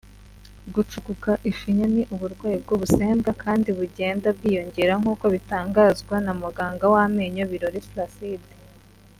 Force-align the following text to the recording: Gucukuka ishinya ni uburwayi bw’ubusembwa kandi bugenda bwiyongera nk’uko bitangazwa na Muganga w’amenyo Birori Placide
Gucukuka 0.73 1.31
ishinya 1.51 1.87
ni 1.93 2.01
uburwayi 2.13 2.57
bw’ubusembwa 2.63 3.31
kandi 3.43 3.69
bugenda 3.77 4.27
bwiyongera 4.37 4.93
nk’uko 5.01 5.25
bitangazwa 5.33 6.15
na 6.25 6.33
Muganga 6.41 6.85
w’amenyo 6.93 7.43
Birori 7.51 7.81
Placide 7.91 8.47